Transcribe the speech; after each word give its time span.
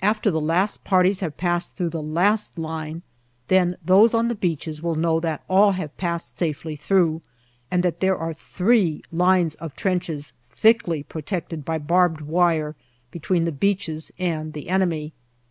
After 0.00 0.30
the 0.30 0.40
last 0.40 0.84
parties 0.84 1.20
have 1.20 1.36
passed 1.36 1.76
through 1.76 1.90
the 1.90 2.00
last 2.00 2.56
line, 2.58 3.02
then 3.48 3.76
those 3.84 4.14
on 4.14 4.28
the 4.28 4.34
beaches 4.34 4.82
will 4.82 4.94
know 4.94 5.20
that 5.20 5.44
all 5.50 5.72
have 5.72 5.94
passed 5.98 6.38
safely 6.38 6.76
through, 6.76 7.20
and 7.70 7.82
that 7.82 8.00
there 8.00 8.16
are 8.16 8.32
three 8.32 9.02
lines 9.12 9.54
of 9.56 9.74
trenches 9.76 10.32
thickly 10.48 11.02
protected 11.02 11.62
by 11.66 11.76
barbed 11.76 12.22
wire 12.22 12.74
between 13.10 13.44
the 13.44 13.52
beaches 13.52 14.10
and 14.18 14.54
the 14.54 14.70
enemy. 14.70 15.12